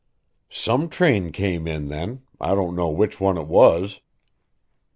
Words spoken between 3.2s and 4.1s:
one it was."